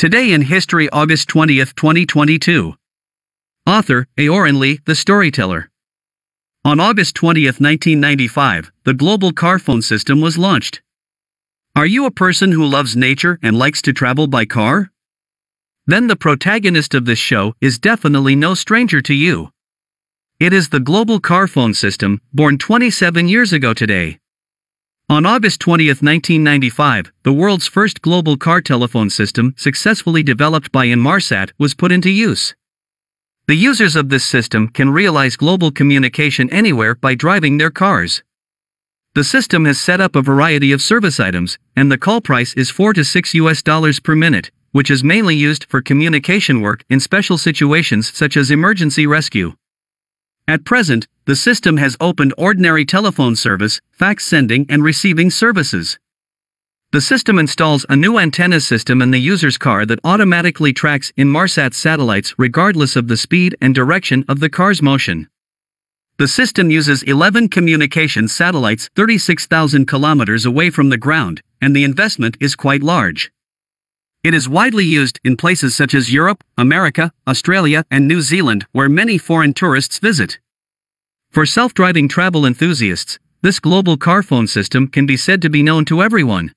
Today 0.00 0.32
in 0.32 0.40
History, 0.40 0.88
August 0.88 1.28
20th, 1.28 1.74
2022. 1.74 2.74
Author, 3.66 4.06
Aoran 4.16 4.58
Lee, 4.58 4.80
the 4.86 4.94
storyteller. 4.94 5.68
On 6.64 6.80
August 6.80 7.14
20th, 7.16 7.60
1995, 7.60 8.72
the 8.84 8.94
global 8.94 9.30
car 9.30 9.58
phone 9.58 9.82
system 9.82 10.22
was 10.22 10.38
launched. 10.38 10.80
Are 11.76 11.84
you 11.84 12.06
a 12.06 12.10
person 12.10 12.52
who 12.52 12.64
loves 12.64 12.96
nature 12.96 13.38
and 13.42 13.58
likes 13.58 13.82
to 13.82 13.92
travel 13.92 14.26
by 14.26 14.46
car? 14.46 14.90
Then 15.86 16.06
the 16.06 16.16
protagonist 16.16 16.94
of 16.94 17.04
this 17.04 17.18
show 17.18 17.52
is 17.60 17.78
definitely 17.78 18.34
no 18.34 18.54
stranger 18.54 19.02
to 19.02 19.12
you. 19.12 19.50
It 20.38 20.54
is 20.54 20.70
the 20.70 20.80
global 20.80 21.20
car 21.20 21.46
phone 21.46 21.74
system, 21.74 22.22
born 22.32 22.56
27 22.56 23.28
years 23.28 23.52
ago 23.52 23.74
today. 23.74 24.18
On 25.10 25.26
August 25.26 25.58
20, 25.58 25.88
1995, 25.88 27.10
the 27.24 27.32
world's 27.32 27.66
first 27.66 28.00
global 28.00 28.36
car 28.36 28.60
telephone 28.60 29.10
system, 29.10 29.54
successfully 29.56 30.22
developed 30.22 30.70
by 30.70 30.86
Inmarsat, 30.86 31.50
was 31.58 31.74
put 31.74 31.90
into 31.90 32.08
use. 32.08 32.54
The 33.48 33.56
users 33.56 33.96
of 33.96 34.08
this 34.08 34.24
system 34.24 34.68
can 34.68 34.90
realize 34.90 35.34
global 35.34 35.72
communication 35.72 36.48
anywhere 36.50 36.94
by 36.94 37.16
driving 37.16 37.58
their 37.58 37.72
cars. 37.72 38.22
The 39.16 39.24
system 39.24 39.64
has 39.64 39.80
set 39.80 40.00
up 40.00 40.14
a 40.14 40.22
variety 40.22 40.70
of 40.70 40.80
service 40.80 41.18
items, 41.18 41.58
and 41.74 41.90
the 41.90 41.98
call 41.98 42.20
price 42.20 42.54
is 42.54 42.70
4 42.70 42.92
to 42.92 43.02
6 43.02 43.34
US 43.34 43.64
dollars 43.64 43.98
per 43.98 44.14
minute, 44.14 44.52
which 44.70 44.92
is 44.92 45.02
mainly 45.02 45.34
used 45.34 45.66
for 45.68 45.82
communication 45.82 46.60
work 46.60 46.84
in 46.88 47.00
special 47.00 47.36
situations 47.36 48.16
such 48.16 48.36
as 48.36 48.52
emergency 48.52 49.08
rescue. 49.08 49.54
At 50.46 50.64
present, 50.64 51.08
the 51.30 51.36
system 51.36 51.76
has 51.76 51.96
opened 52.00 52.34
ordinary 52.36 52.84
telephone 52.84 53.36
service, 53.36 53.80
fax 53.92 54.26
sending, 54.26 54.66
and 54.68 54.82
receiving 54.82 55.30
services. 55.30 55.96
The 56.90 57.00
system 57.00 57.38
installs 57.38 57.86
a 57.88 57.94
new 57.94 58.18
antenna 58.18 58.58
system 58.58 59.00
in 59.00 59.12
the 59.12 59.20
user's 59.20 59.56
car 59.56 59.86
that 59.86 60.00
automatically 60.02 60.72
tracks 60.72 61.12
Inmarsat 61.16 61.72
satellites 61.72 62.34
regardless 62.36 62.96
of 62.96 63.06
the 63.06 63.16
speed 63.16 63.56
and 63.60 63.72
direction 63.72 64.24
of 64.28 64.40
the 64.40 64.48
car's 64.48 64.82
motion. 64.82 65.28
The 66.18 66.26
system 66.26 66.68
uses 66.68 67.04
11 67.04 67.50
communication 67.50 68.26
satellites 68.26 68.90
36,000 68.96 69.86
kilometers 69.86 70.44
away 70.44 70.68
from 70.68 70.88
the 70.88 70.98
ground, 70.98 71.42
and 71.62 71.76
the 71.76 71.84
investment 71.84 72.38
is 72.40 72.56
quite 72.56 72.82
large. 72.82 73.30
It 74.24 74.34
is 74.34 74.48
widely 74.48 74.84
used 74.84 75.20
in 75.22 75.36
places 75.36 75.76
such 75.76 75.94
as 75.94 76.12
Europe, 76.12 76.42
America, 76.58 77.12
Australia, 77.28 77.84
and 77.88 78.08
New 78.08 78.20
Zealand, 78.20 78.66
where 78.72 78.88
many 78.88 79.16
foreign 79.16 79.54
tourists 79.54 80.00
visit. 80.00 80.40
For 81.30 81.46
self 81.46 81.74
driving 81.74 82.08
travel 82.08 82.44
enthusiasts, 82.44 83.20
this 83.40 83.60
global 83.60 83.96
car 83.96 84.20
phone 84.20 84.48
system 84.48 84.88
can 84.88 85.06
be 85.06 85.16
said 85.16 85.40
to 85.42 85.48
be 85.48 85.62
known 85.62 85.84
to 85.84 86.02
everyone. 86.02 86.52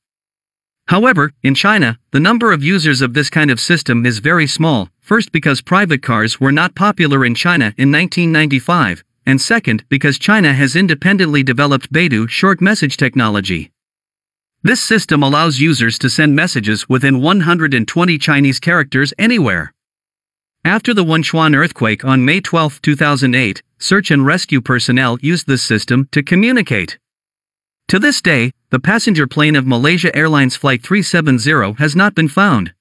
However, 0.88 1.32
in 1.44 1.54
China, 1.54 2.00
the 2.10 2.20
number 2.20 2.52
of 2.52 2.64
users 2.64 3.02
of 3.02 3.14
this 3.14 3.30
kind 3.30 3.52
of 3.52 3.60
system 3.60 4.04
is 4.04 4.18
very 4.18 4.48
small, 4.48 4.90
first 5.00 5.32
because 5.32 5.62
private 5.62 6.02
cars 6.02 6.40
were 6.40 6.52
not 6.52 6.74
popular 6.74 7.24
in 7.24 7.36
China 7.36 7.66
in 7.78 7.92
1995, 7.92 9.04
and 9.28 9.40
second 9.40 9.86
because 9.90 10.18
China 10.18 10.54
has 10.54 10.76
independently 10.76 11.44
developed 11.44 11.94
Beidou 11.94 12.28
short 12.28 12.60
message 12.60 12.98
technology. 12.98 13.72
This 14.64 14.82
system 14.82 15.22
allows 15.22 15.60
users 15.60 16.00
to 16.00 16.10
send 16.10 16.36
messages 16.36 16.90
within 16.90 17.22
120 17.22 18.18
Chinese 18.18 18.60
characters 18.60 19.14
anywhere. 19.20 19.72
After 20.66 20.94
the 20.94 21.04
Wenchuan 21.04 21.56
earthquake 21.56 22.06
on 22.06 22.24
May 22.24 22.40
12, 22.40 22.82
2008, 22.82 23.62
search 23.84 24.12
and 24.12 24.26
rescue 24.26 24.62
personnel 24.62 25.18
used 25.22 25.46
this 25.46 25.62
system 25.62 26.08
to 26.14 26.24
communicate. 26.24 26.98
To 27.90 28.00
this 28.00 28.22
day, 28.22 28.54
the 28.70 28.80
passenger 28.80 29.28
plane 29.28 29.58
of 29.58 29.68
Malaysia 29.68 30.16
Airlines 30.16 30.56
Flight 30.56 30.82
370 30.82 31.74
has 31.80 31.94
not 31.94 32.16
been 32.16 32.30
found. 32.30 32.74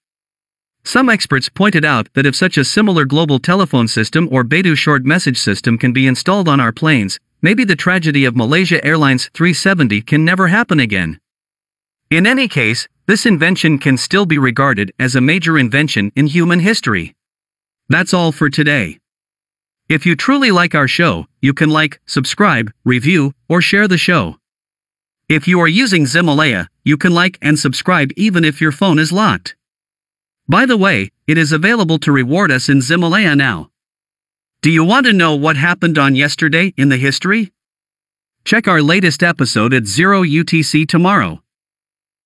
Some 0.84 1.08
experts 1.08 1.48
pointed 1.48 1.84
out 1.84 2.08
that 2.14 2.25
if 2.25 2.36
such 2.36 2.56
a 2.56 2.64
similar 2.64 3.05
global 3.05 3.41
telephone 3.41 3.89
system 3.89 4.28
or 4.30 4.45
Beidou 4.45 4.77
short 4.77 5.05
message 5.05 5.39
system 5.39 5.77
can 5.77 5.92
be 5.92 6.06
installed 6.06 6.48
on 6.48 6.61
our 6.61 6.73
planes, 6.73 7.19
maybe 7.41 7.64
the 7.64 7.77
tragedy 7.77 8.25
of 8.25 8.36
Malaysia 8.36 8.83
Airlines 8.84 9.29
370 9.34 10.02
can 10.02 10.24
never 10.24 10.48
happen 10.48 10.79
again. 10.79 11.19
In 12.11 12.29
any 12.29 12.46
case, 12.46 12.86
this 13.07 13.27
invention 13.27 13.79
can 13.79 13.96
still 13.96 14.24
be 14.24 14.39
regarded 14.39 14.92
as 15.01 15.17
a 15.17 15.20
major 15.20 15.58
invention 15.58 16.13
in 16.14 16.29
human 16.29 16.61
history. 16.61 17.17
That's 17.89 18.14
all 18.14 18.30
for 18.30 18.48
today. 18.48 19.02
If 19.92 20.07
you 20.07 20.17
truly 20.17 20.51
like 20.51 20.75
our 20.75 20.89
show, 20.89 21.27
you 21.42 21.53
can 21.53 21.69
like, 21.69 22.01
subscribe, 22.07 22.73
review, 22.83 23.35
or 23.47 23.61
share 23.61 23.86
the 23.86 23.98
show. 23.98 24.39
If 25.29 25.47
you 25.47 25.61
are 25.61 25.69
using 25.69 26.05
Ximalaya, 26.05 26.69
you 26.83 26.97
can 26.97 27.13
like 27.13 27.36
and 27.42 27.58
subscribe 27.58 28.11
even 28.17 28.42
if 28.42 28.58
your 28.58 28.73
phone 28.73 28.98
is 28.98 29.13
locked. 29.13 29.55
By 30.48 30.64
the 30.64 30.79
way, 30.79 31.11
it 31.27 31.36
is 31.36 31.52
available 31.52 31.98
to 31.98 32.11
reward 32.11 32.51
us 32.51 32.70
in 32.70 32.79
Ximalaya 32.79 33.36
now. 33.36 33.69
Do 34.63 34.70
you 34.70 34.83
want 34.83 35.05
to 35.05 35.13
know 35.13 35.35
what 35.35 35.57
happened 35.57 35.98
on 35.98 36.17
yesterday 36.17 36.73
in 36.79 36.89
the 36.89 36.97
history? 36.97 37.52
Check 38.47 38.67
our 38.67 38.81
latest 38.81 39.23
episode 39.23 39.75
at 39.75 39.85
0 39.85 40.23
UTC 40.23 40.89
tomorrow. 40.89 41.42